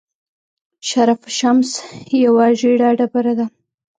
[0.87, 1.69] شرف الشمس
[2.23, 3.45] یوه ژیړه ډبره ده.